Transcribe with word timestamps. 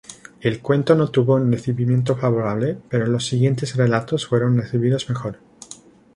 El 0.39 0.61
cuento 0.63 0.95
no 0.95 1.09
tuvo 1.09 1.35
un 1.35 1.51
recibimiento 1.51 2.17
favorable, 2.17 2.75
pero 2.89 3.05
los 3.05 3.27
siguientes 3.27 3.75
relatos 3.75 4.25
fueron 4.25 4.57
recibidos 4.57 5.07
mejor. 5.09 5.37